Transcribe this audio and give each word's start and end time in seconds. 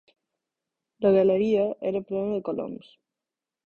La 1.05 1.11
galeria 1.19 1.69
era 1.93 2.05
plena 2.11 2.35
de 2.35 2.43
coloms. 2.51 2.93